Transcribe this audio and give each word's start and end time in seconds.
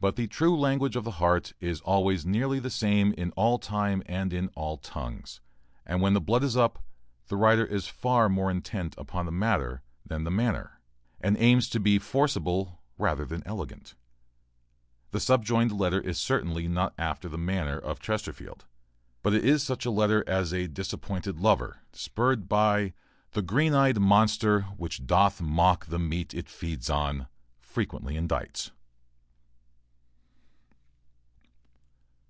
But 0.00 0.16
the 0.16 0.26
true 0.26 0.54
language 0.54 0.96
of 0.96 1.04
the 1.04 1.12
heart 1.12 1.54
is 1.60 1.80
always 1.80 2.26
nearly 2.26 2.58
the 2.58 2.68
same 2.68 3.14
in 3.14 3.30
all 3.36 3.58
time 3.58 4.02
and 4.04 4.34
in 4.34 4.48
all 4.48 4.76
tongues, 4.76 5.40
and 5.86 6.02
when 6.02 6.12
the 6.12 6.20
blood 6.20 6.44
is 6.44 6.58
up 6.58 6.84
the 7.28 7.38
writer 7.38 7.64
is 7.64 7.88
far 7.88 8.28
more 8.28 8.50
intent 8.50 8.94
upon 8.98 9.24
the 9.24 9.32
matter 9.32 9.80
than 10.04 10.24
the 10.24 10.30
manner, 10.30 10.78
and 11.22 11.38
aims 11.38 11.70
to 11.70 11.80
be 11.80 11.98
forcible 11.98 12.82
rather 12.98 13.24
than 13.24 13.42
elegant. 13.46 13.94
The 15.12 15.20
subjoined 15.20 15.72
letter 15.72 16.02
is 16.02 16.18
certainly 16.18 16.68
not 16.68 16.92
after 16.98 17.30
the 17.30 17.38
manner 17.38 17.78
of 17.78 17.98
Chesterfield, 17.98 18.66
but 19.22 19.32
it 19.32 19.42
is 19.42 19.62
such 19.62 19.86
a 19.86 19.90
letter 19.90 20.22
as 20.26 20.52
a 20.52 20.68
disappointed 20.68 21.38
lover, 21.40 21.78
spurred 21.94 22.46
by 22.46 22.92
The 23.30 23.40
green 23.40 23.72
eyed 23.72 23.98
monster, 23.98 24.64
which 24.76 25.06
doth 25.06 25.40
mock 25.40 25.86
The 25.86 25.98
meat 25.98 26.34
it 26.34 26.50
feeds 26.50 26.90
on, 26.90 27.26
frequently 27.58 28.18
indites. 28.18 28.70